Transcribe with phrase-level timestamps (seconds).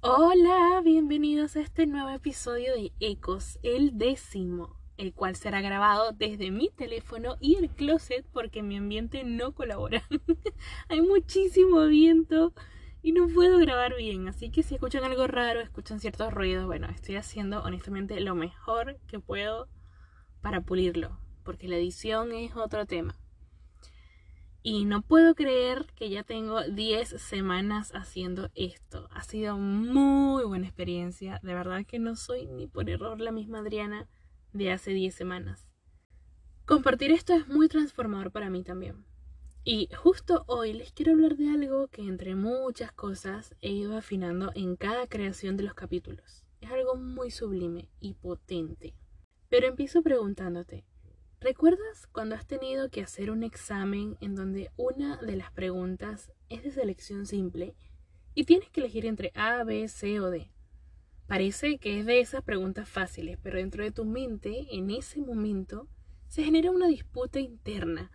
[0.00, 6.50] Hola, bienvenidos a este nuevo episodio de Ecos, el décimo, el cual será grabado desde
[6.50, 10.02] mi teléfono y el closet porque mi ambiente no colabora.
[10.90, 12.52] Hay muchísimo viento
[13.00, 16.88] y no puedo grabar bien, así que si escuchan algo raro, escuchan ciertos ruidos, bueno,
[16.88, 19.68] estoy haciendo honestamente lo mejor que puedo
[20.42, 21.18] para pulirlo,
[21.48, 23.16] porque la edición es otro tema.
[24.62, 29.08] Y no puedo creer que ya tengo 10 semanas haciendo esto.
[29.12, 31.40] Ha sido muy buena experiencia.
[31.42, 34.06] De verdad que no soy ni por error la misma Adriana
[34.52, 35.70] de hace 10 semanas.
[36.66, 39.06] Compartir esto es muy transformador para mí también.
[39.64, 44.52] Y justo hoy les quiero hablar de algo que entre muchas cosas he ido afinando
[44.54, 46.44] en cada creación de los capítulos.
[46.60, 48.92] Es algo muy sublime y potente.
[49.48, 50.84] Pero empiezo preguntándote,
[51.40, 56.64] ¿Recuerdas cuando has tenido que hacer un examen en donde una de las preguntas es
[56.64, 57.76] de selección simple
[58.34, 60.50] y tienes que elegir entre A, B, C o D?
[61.28, 65.88] Parece que es de esas preguntas fáciles, pero dentro de tu mente, en ese momento,
[66.26, 68.10] se genera una disputa interna,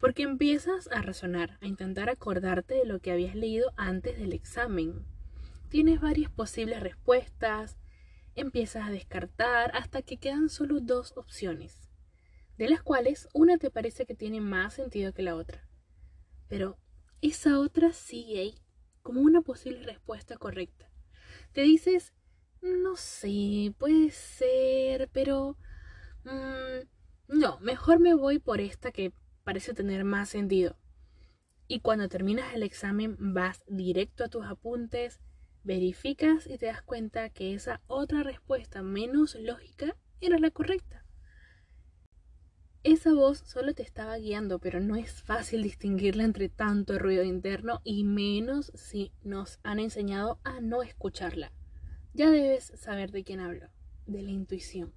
[0.00, 5.06] porque empiezas a razonar, a intentar acordarte de lo que habías leído antes del examen.
[5.68, 7.78] Tienes varias posibles respuestas,
[8.34, 11.85] empiezas a descartar hasta que quedan solo dos opciones
[12.58, 15.68] de las cuales una te parece que tiene más sentido que la otra.
[16.48, 16.78] Pero
[17.20, 18.54] esa otra sigue ahí,
[19.02, 20.90] como una posible respuesta correcta.
[21.52, 22.12] Te dices,
[22.60, 25.56] no sé, puede ser, pero...
[26.24, 26.86] Mm,
[27.28, 29.12] no, mejor me voy por esta que
[29.44, 30.76] parece tener más sentido.
[31.68, 35.20] Y cuando terminas el examen vas directo a tus apuntes,
[35.64, 41.05] verificas y te das cuenta que esa otra respuesta menos lógica era la correcta.
[42.86, 47.80] Esa voz solo te estaba guiando, pero no es fácil distinguirla entre tanto ruido interno
[47.82, 51.50] y menos si nos han enseñado a no escucharla.
[52.14, 53.70] Ya debes saber de quién hablo,
[54.06, 54.94] de la intuición.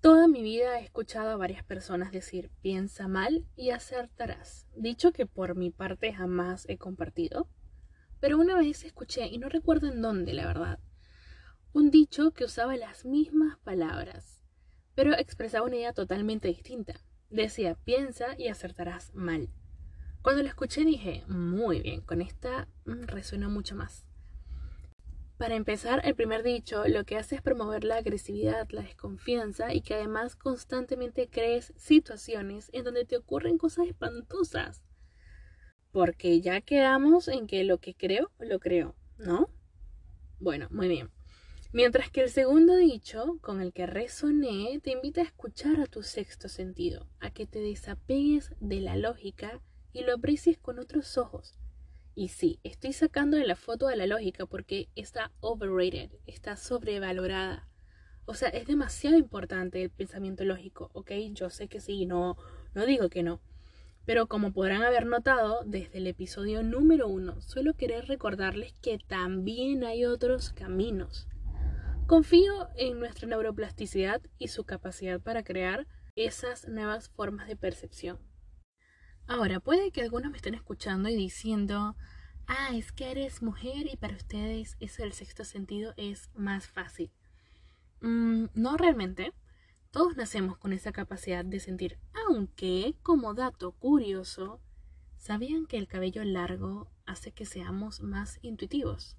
[0.00, 5.26] Toda mi vida he escuchado a varias personas decir piensa mal y acertarás, dicho que
[5.26, 7.48] por mi parte jamás he compartido,
[8.18, 10.80] pero una vez escuché, y no recuerdo en dónde, la verdad,
[11.72, 14.35] un dicho que usaba las mismas palabras
[14.96, 16.94] pero expresaba una idea totalmente distinta.
[17.30, 19.48] Decía, piensa y acertarás mal.
[20.22, 24.04] Cuando lo escuché dije, muy bien, con esta mm, resuena mucho más.
[25.38, 29.82] Para empezar, el primer dicho lo que hace es promover la agresividad, la desconfianza y
[29.82, 34.82] que además constantemente crees situaciones en donde te ocurren cosas espantosas.
[35.92, 39.50] Porque ya quedamos en que lo que creo, lo creo, ¿no?
[40.40, 41.10] Bueno, muy bien.
[41.72, 46.02] Mientras que el segundo dicho, con el que resoné, te invita a escuchar a tu
[46.02, 49.60] sexto sentido, a que te desapegues de la lógica
[49.92, 51.58] y lo aprecies con otros ojos.
[52.14, 57.68] Y sí, estoy sacando de la foto de la lógica porque está overrated, está sobrevalorada.
[58.26, 61.10] O sea, es demasiado importante el pensamiento lógico, ¿ok?
[61.32, 62.36] Yo sé que sí, no,
[62.74, 63.40] no digo que no.
[64.06, 69.84] Pero como podrán haber notado, desde el episodio número uno, suelo querer recordarles que también
[69.84, 71.26] hay otros caminos
[72.06, 78.20] Confío en nuestra neuroplasticidad y su capacidad para crear esas nuevas formas de percepción.
[79.26, 81.96] Ahora, puede que algunos me estén escuchando y diciendo,
[82.46, 87.10] ah, es que eres mujer y para ustedes eso del sexto sentido es más fácil.
[88.00, 89.32] Mm, no realmente.
[89.90, 94.60] Todos nacemos con esa capacidad de sentir, aunque, como dato curioso,
[95.16, 99.16] ¿sabían que el cabello largo hace que seamos más intuitivos?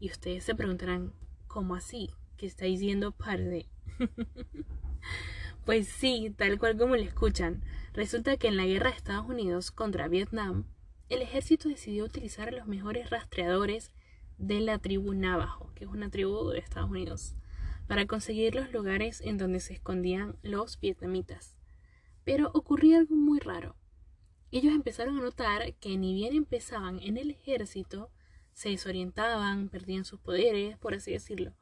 [0.00, 1.12] Y ustedes se preguntarán,
[1.56, 2.10] ¿Cómo así?
[2.36, 3.64] ¿Qué estáis diciendo parde?
[5.64, 7.64] pues sí, tal cual como le escuchan.
[7.94, 10.66] Resulta que en la guerra de Estados Unidos contra Vietnam,
[11.08, 13.90] el ejército decidió utilizar a los mejores rastreadores
[14.36, 17.36] de la tribu Navajo, que es una tribu de Estados Unidos,
[17.86, 21.56] para conseguir los lugares en donde se escondían los vietnamitas.
[22.22, 23.76] Pero ocurría algo muy raro.
[24.50, 28.10] Ellos empezaron a notar que ni bien empezaban en el ejército,
[28.56, 31.52] se desorientaban, perdían sus poderes, por así decirlo.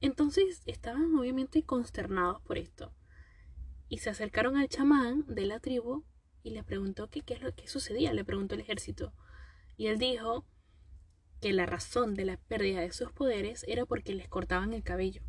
[0.00, 2.92] Entonces estaban obviamente consternados por esto.
[3.88, 6.04] Y se acercaron al chamán de la tribu
[6.42, 9.12] y le preguntó qué es lo que sucedía, le preguntó el ejército.
[9.76, 10.44] Y él dijo
[11.40, 15.22] que la razón de la pérdida de sus poderes era porque les cortaban el cabello.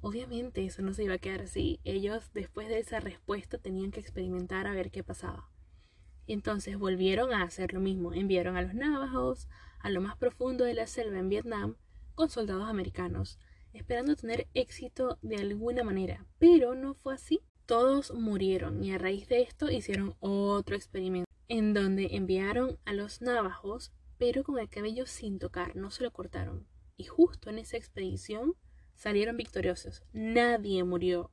[0.00, 1.78] Obviamente eso no se iba a quedar así.
[1.84, 5.50] Ellos después de esa respuesta tenían que experimentar a ver qué pasaba.
[6.26, 8.14] Entonces volvieron a hacer lo mismo.
[8.14, 9.46] Enviaron a los navajos
[9.80, 11.76] a lo más profundo de la selva en Vietnam
[12.14, 13.38] con soldados americanos,
[13.72, 16.26] esperando tener éxito de alguna manera.
[16.38, 17.40] Pero no fue así.
[17.66, 23.20] todos murieron y a raíz de esto hicieron otro experimento en donde enviaron a los
[23.20, 26.66] navajos pero con el cabello sin tocar, no se lo cortaron.
[26.96, 28.54] Y justo en esa expedición
[28.94, 30.02] salieron victoriosos.
[30.12, 31.30] Nadie murió.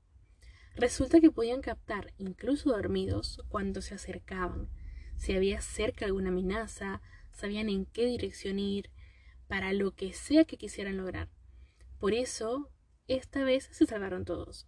[0.76, 4.70] Resulta que podían captar, incluso dormidos, cuando se acercaban.
[5.18, 7.02] Si había cerca alguna amenaza,
[7.36, 8.90] sabían en qué dirección ir,
[9.48, 11.30] para lo que sea que quisieran lograr.
[12.00, 12.72] Por eso,
[13.08, 14.68] esta vez se salvaron todos.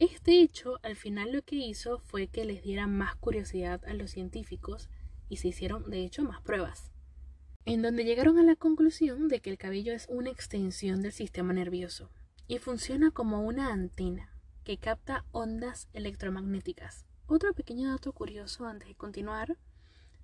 [0.00, 4.10] Este hecho al final lo que hizo fue que les diera más curiosidad a los
[4.10, 4.90] científicos
[5.28, 6.90] y se hicieron de hecho más pruebas,
[7.64, 11.52] en donde llegaron a la conclusión de que el cabello es una extensión del sistema
[11.52, 12.10] nervioso
[12.48, 17.06] y funciona como una antena que capta ondas electromagnéticas.
[17.26, 19.56] Otro pequeño dato curioso antes de continuar,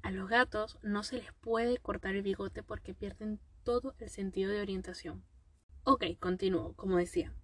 [0.03, 4.51] a los gatos no se les puede cortar el bigote porque pierden todo el sentido
[4.51, 5.25] de orientación.
[5.85, 7.35] Ok, continúo, como decía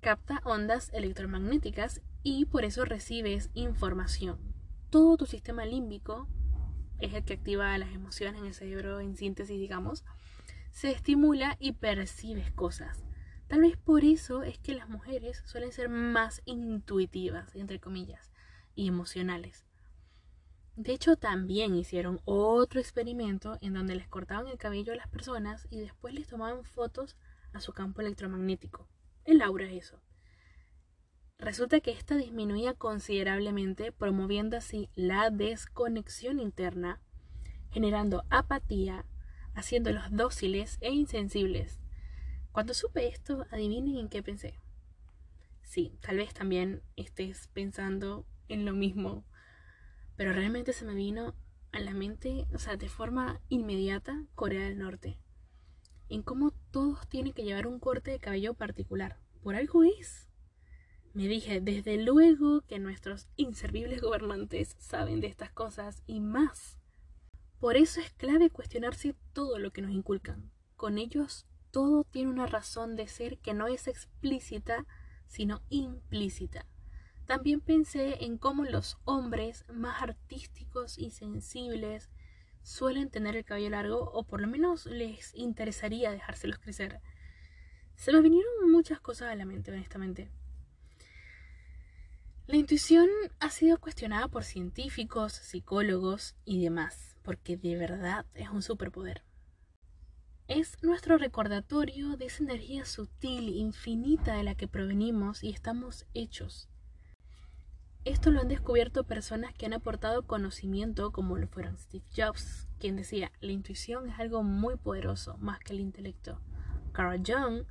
[0.00, 4.38] capta ondas electromagnéticas y por eso recibes información.
[4.88, 6.26] Todo tu sistema límbico
[7.00, 10.04] es el que activa las emociones en el cerebro en síntesis, digamos,
[10.70, 13.04] se estimula y percibes cosas.
[13.46, 18.30] Tal vez por eso es que las mujeres suelen ser más intuitivas, entre comillas,
[18.74, 19.66] y emocionales.
[20.80, 25.68] De hecho, también hicieron otro experimento en donde les cortaban el cabello a las personas
[25.68, 27.18] y después les tomaban fotos
[27.52, 28.88] a su campo electromagnético.
[29.26, 30.00] El aura es eso.
[31.36, 37.02] Resulta que esta disminuía considerablemente, promoviendo así la desconexión interna,
[37.70, 39.04] generando apatía,
[39.54, 41.78] haciéndolos dóciles e insensibles.
[42.52, 44.58] Cuando supe esto, adivinen en qué pensé.
[45.60, 49.26] Sí, tal vez también estés pensando en lo mismo,
[50.20, 51.34] pero realmente se me vino
[51.72, 55.18] a la mente, o sea, de forma inmediata, Corea del Norte
[56.10, 59.18] en cómo todos tienen que llevar un corte de cabello particular.
[59.42, 60.28] Por algo es.
[61.14, 66.76] Me dije, desde luego que nuestros inservibles gobernantes saben de estas cosas y más.
[67.58, 70.50] Por eso es clave cuestionarse todo lo que nos inculcan.
[70.76, 74.84] Con ellos todo tiene una razón de ser que no es explícita,
[75.28, 76.66] sino implícita.
[77.30, 82.10] También pensé en cómo los hombres más artísticos y sensibles
[82.64, 87.00] suelen tener el cabello largo o por lo menos les interesaría dejárselos crecer.
[87.94, 90.28] Se me vinieron muchas cosas a la mente, honestamente.
[92.48, 98.62] La intuición ha sido cuestionada por científicos, psicólogos y demás, porque de verdad es un
[98.62, 99.22] superpoder.
[100.48, 106.69] Es nuestro recordatorio de esa energía sutil, infinita de la que provenimos y estamos hechos.
[108.06, 112.96] Esto lo han descubierto personas que han aportado conocimiento, como lo fueron Steve Jobs, quien
[112.96, 116.40] decía, la intuición es algo muy poderoso, más que el intelecto.
[116.92, 117.66] Carl Jung,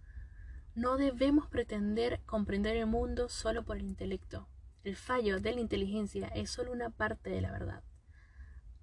[0.75, 4.47] no debemos pretender comprender el mundo solo por el intelecto.
[4.83, 7.83] El fallo de la inteligencia es solo una parte de la verdad.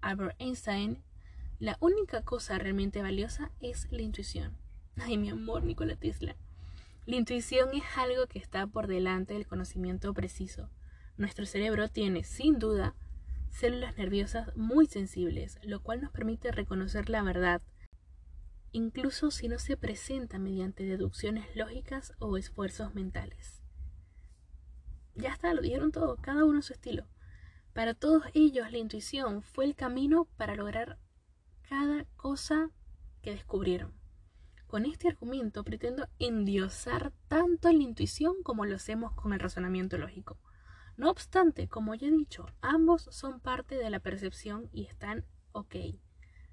[0.00, 1.04] Albert Einstein,
[1.60, 4.58] la única cosa realmente valiosa es la intuición.
[4.96, 6.34] Ay, mi amor, Nikola Tesla.
[7.06, 10.70] La intuición es algo que está por delante del conocimiento preciso.
[11.16, 12.94] Nuestro cerebro tiene, sin duda,
[13.50, 17.62] células nerviosas muy sensibles, lo cual nos permite reconocer la verdad,
[18.72, 23.62] incluso si no se presenta mediante deducciones lógicas o esfuerzos mentales.
[25.14, 27.06] Ya está, lo dijeron todo, cada uno a su estilo.
[27.72, 30.98] Para todos ellos la intuición fue el camino para lograr
[31.66, 32.70] cada cosa
[33.22, 33.94] que descubrieron.
[34.66, 40.38] Con este argumento pretendo endiosar tanto la intuición como lo hacemos con el razonamiento lógico.
[40.96, 45.76] No obstante, como ya he dicho, ambos son parte de la percepción y están ok.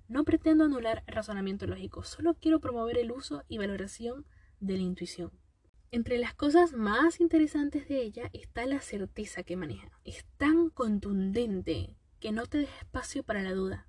[0.10, 4.26] No pretendo anular el razonamiento lógico, solo quiero promover el uso y valoración
[4.60, 5.32] de la intuición.
[5.92, 9.92] Entre las cosas más interesantes de ella está la certeza que maneja.
[10.04, 13.88] Es tan contundente que no te deja espacio para la duda.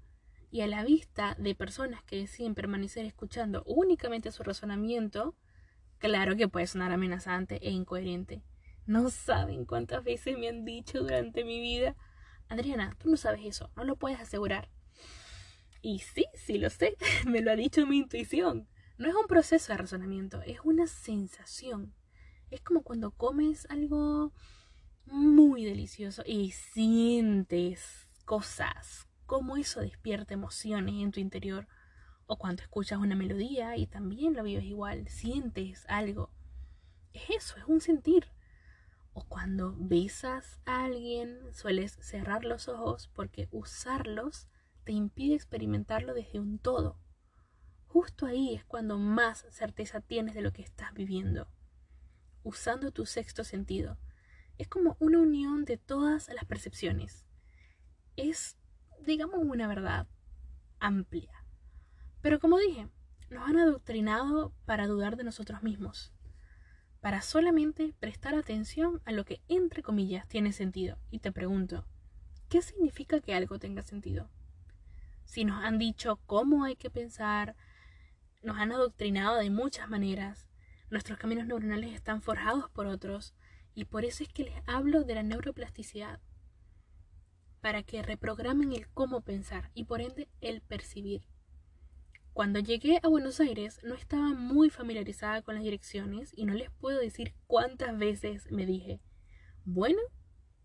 [0.50, 5.34] Y a la vista de personas que deciden permanecer escuchando únicamente su razonamiento,
[5.98, 8.42] claro que puede sonar amenazante e incoherente.
[8.86, 11.96] No saben cuántas veces me han dicho durante mi vida,
[12.48, 14.68] Adriana, tú no sabes eso, no lo puedes asegurar.
[15.80, 18.68] Y sí, sí lo sé, me lo ha dicho mi intuición.
[18.98, 21.94] No es un proceso de razonamiento, es una sensación.
[22.50, 24.32] Es como cuando comes algo
[25.06, 31.66] muy delicioso y sientes cosas, como eso despierta emociones en tu interior.
[32.26, 36.30] O cuando escuchas una melodía y también lo vives igual, sientes algo.
[37.12, 38.33] Es eso, es un sentir.
[39.14, 44.48] O cuando besas a alguien, sueles cerrar los ojos porque usarlos
[44.84, 46.98] te impide experimentarlo desde un todo.
[47.86, 51.48] Justo ahí es cuando más certeza tienes de lo que estás viviendo,
[52.42, 53.98] usando tu sexto sentido.
[54.58, 57.24] Es como una unión de todas las percepciones.
[58.16, 58.56] Es,
[59.06, 60.08] digamos, una verdad
[60.80, 61.44] amplia.
[62.20, 62.88] Pero como dije,
[63.30, 66.13] nos han adoctrinado para dudar de nosotros mismos,
[67.04, 70.96] para solamente prestar atención a lo que, entre comillas, tiene sentido.
[71.10, 71.84] Y te pregunto,
[72.48, 74.30] ¿qué significa que algo tenga sentido?
[75.26, 77.56] Si nos han dicho cómo hay que pensar,
[78.42, 80.48] nos han adoctrinado de muchas maneras,
[80.88, 83.34] nuestros caminos neuronales están forjados por otros,
[83.74, 86.20] y por eso es que les hablo de la neuroplasticidad,
[87.60, 91.28] para que reprogramen el cómo pensar y por ende el percibir.
[92.34, 96.68] Cuando llegué a Buenos Aires no estaba muy familiarizada con las direcciones y no les
[96.68, 99.00] puedo decir cuántas veces me dije,
[99.64, 100.00] bueno,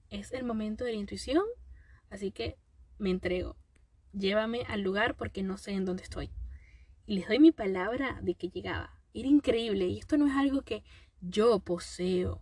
[0.10, 1.44] es el momento de la intuición,
[2.10, 2.58] así que
[2.98, 3.56] me entrego.
[4.14, 6.32] Llévame al lugar porque no sé en dónde estoy.
[7.06, 9.00] Y les doy mi palabra de que llegaba.
[9.14, 10.84] Era increíble y esto no es algo que
[11.22, 12.42] yo poseo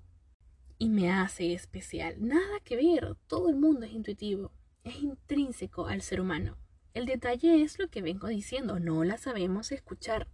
[0.77, 2.15] y me hace especial.
[2.25, 4.53] Nada que ver, todo el mundo es intuitivo,
[4.85, 6.57] es intrínseco al ser humano.
[6.97, 10.27] El detalle es lo que vengo diciendo, no la sabemos escuchar.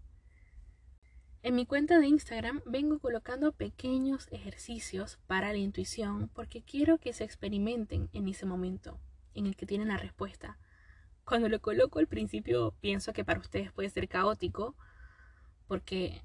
[1.42, 7.12] En mi cuenta de Instagram vengo colocando pequeños ejercicios para la intuición porque quiero que
[7.12, 8.98] se experimenten en ese momento
[9.34, 10.58] en el que tienen la respuesta.
[11.26, 14.78] Cuando lo coloco al principio pienso que para ustedes puede ser caótico
[15.68, 16.24] porque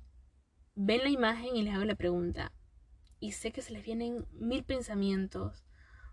[0.76, 2.52] ven la imagen y les hago la pregunta
[3.18, 5.64] y sé que se les vienen mil pensamientos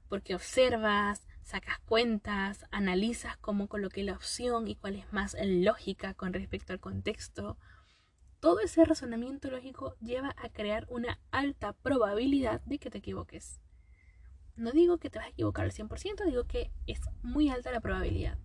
[0.10, 6.34] porque observas, sacas cuentas, analizas cómo coloqué la opción y cuál es más lógica con
[6.34, 7.60] respecto al contexto.
[8.40, 13.62] Todo ese razonamiento lógico lleva a crear una alta probabilidad de que te equivoques.
[14.56, 17.80] No digo que te vas a equivocar al 100%, digo que es muy alta la
[17.80, 18.40] probabilidad.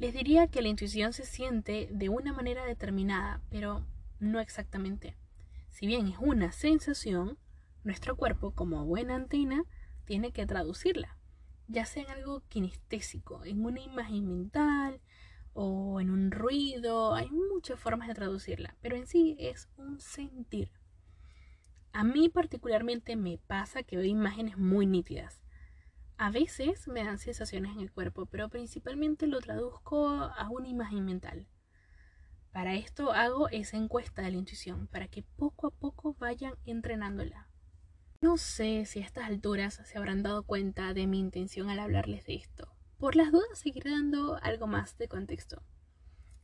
[0.00, 3.86] Les diría que la intuición se siente de una manera determinada, pero
[4.18, 5.16] no exactamente.
[5.68, 7.38] Si bien es una sensación,
[7.84, 9.62] nuestro cuerpo, como buena antena,
[10.06, 11.19] tiene que traducirla
[11.70, 15.00] ya sea en algo kinestésico, en una imagen mental
[15.52, 20.72] o en un ruido, hay muchas formas de traducirla, pero en sí es un sentir.
[21.92, 25.42] A mí particularmente me pasa que veo imágenes muy nítidas.
[26.18, 31.04] A veces me dan sensaciones en el cuerpo, pero principalmente lo traduzco a una imagen
[31.04, 31.46] mental.
[32.52, 37.49] Para esto hago esa encuesta de la intuición, para que poco a poco vayan entrenándola.
[38.22, 42.26] No sé si a estas alturas se habrán dado cuenta de mi intención al hablarles
[42.26, 42.68] de esto.
[42.98, 45.62] Por las dudas seguiré dando algo más de contexto.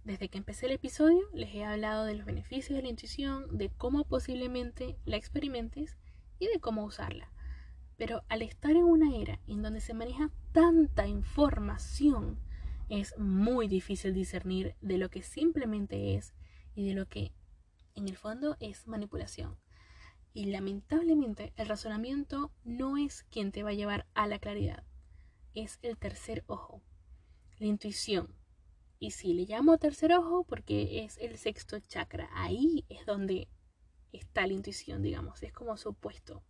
[0.02, 3.68] Desde que empecé el episodio les he hablado de los beneficios de la intuición, de
[3.68, 5.98] cómo posiblemente la experimentes
[6.38, 7.30] y de cómo usarla.
[7.98, 12.38] Pero al estar en una era en donde se maneja tanta información,
[12.88, 16.32] es muy difícil discernir de lo que simplemente es
[16.74, 17.32] y de lo que
[17.94, 19.58] en el fondo es manipulación.
[20.36, 24.84] Y lamentablemente el razonamiento no es quien te va a llevar a la claridad,
[25.54, 26.82] es el tercer ojo,
[27.58, 28.36] la intuición.
[28.98, 33.48] Y si le llamo tercer ojo porque es el sexto chakra, ahí es donde
[34.12, 36.42] está la intuición, digamos, es como su opuesto.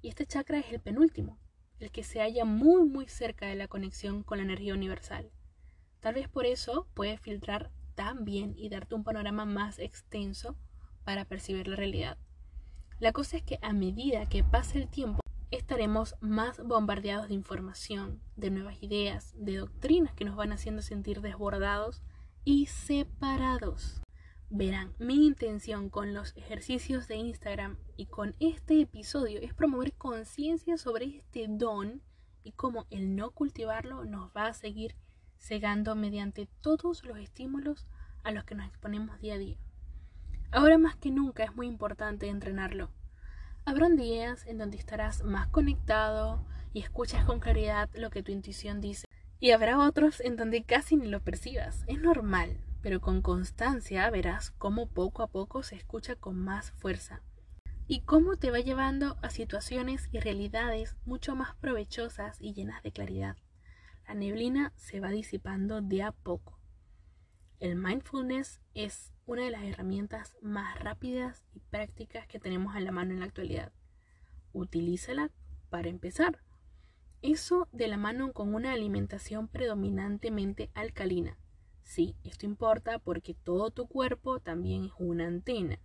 [0.00, 1.40] Y este chakra es el penúltimo,
[1.80, 5.32] el que se halla muy muy cerca de la conexión con la energía universal.
[5.98, 10.56] Tal vez por eso puede filtrar tan bien y darte un panorama más extenso
[11.02, 12.16] para percibir la realidad.
[13.00, 18.20] La cosa es que a medida que pase el tiempo, estaremos más bombardeados de información,
[18.36, 22.02] de nuevas ideas, de doctrinas que nos van haciendo sentir desbordados
[22.44, 24.02] y separados.
[24.50, 30.76] Verán, mi intención con los ejercicios de Instagram y con este episodio es promover conciencia
[30.76, 32.02] sobre este don
[32.44, 34.94] y cómo el no cultivarlo nos va a seguir
[35.38, 37.86] cegando mediante todos los estímulos
[38.24, 39.56] a los que nos exponemos día a día.
[40.52, 42.90] Ahora más que nunca es muy importante entrenarlo.
[43.64, 48.80] Habrán días en donde estarás más conectado y escuchas con claridad lo que tu intuición
[48.80, 49.04] dice.
[49.38, 51.84] Y habrá otros en donde casi ni lo percibas.
[51.86, 57.22] Es normal, pero con constancia verás cómo poco a poco se escucha con más fuerza.
[57.86, 62.90] Y cómo te va llevando a situaciones y realidades mucho más provechosas y llenas de
[62.90, 63.36] claridad.
[64.08, 66.58] La neblina se va disipando de a poco.
[67.60, 72.90] El mindfulness es una de las herramientas más rápidas y prácticas que tenemos a la
[72.90, 73.72] mano en la actualidad.
[74.52, 75.30] Utilízala
[75.68, 76.40] para empezar.
[77.22, 81.38] Eso de la mano con una alimentación predominantemente alcalina.
[81.84, 85.78] Sí, esto importa porque todo tu cuerpo también es una antena.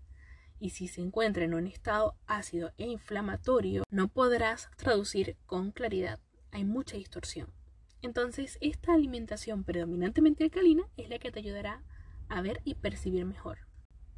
[0.58, 6.20] Y si se encuentra en un estado ácido e inflamatorio, no podrás traducir con claridad.
[6.50, 7.54] Hay mucha distorsión.
[8.02, 11.84] Entonces, esta alimentación predominantemente alcalina es la que te ayudará
[12.29, 13.60] a ver y percibir mejor.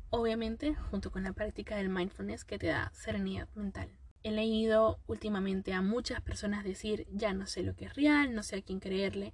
[0.10, 3.90] Obviamente, junto con la práctica del mindfulness que te da serenidad mental.
[4.24, 8.44] He leído últimamente a muchas personas decir, ya no sé lo que es real, no
[8.44, 9.34] sé a quién creerle,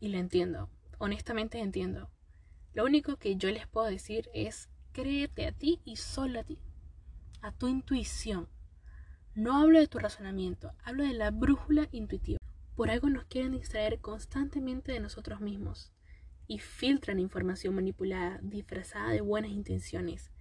[0.00, 2.10] y lo entiendo, honestamente entiendo.
[2.72, 6.58] Lo único que yo les puedo decir es, créete a ti y solo a ti,
[7.40, 8.48] a tu intuición.
[9.34, 12.38] No hablo de tu razonamiento, hablo de la brújula intuitiva.
[12.74, 15.92] Por algo nos quieren distraer constantemente de nosotros mismos
[16.50, 20.32] y filtran información manipulada, disfrazada de buenas intenciones,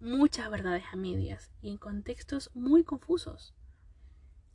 [0.00, 3.54] muchas verdades a medias y en contextos muy confusos.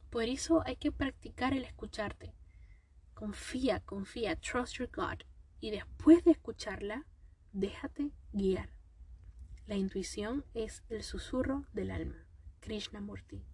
[0.10, 2.34] Por eso hay que practicar el escucharte.
[3.14, 5.20] Confía, confía, trust your God.
[5.60, 7.06] Y después de escucharla,
[7.52, 8.72] déjate guiar.
[9.68, 12.26] La intuición es el susurro del alma.
[12.60, 13.46] Krishnamurti.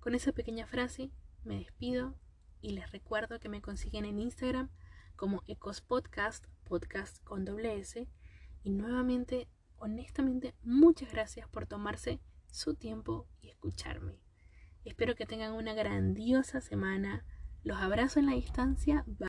[0.00, 1.10] Con esa pequeña frase
[1.44, 2.14] me despido
[2.62, 4.70] y les recuerdo que me consiguen en Instagram
[5.16, 8.08] como Ecos Podcast, podcast con doble S.
[8.62, 14.20] Y nuevamente, honestamente, muchas gracias por tomarse su tiempo y escucharme.
[14.84, 17.24] Espero que tengan una grandiosa semana.
[17.62, 19.04] Los abrazo en la distancia.
[19.06, 19.28] Bye.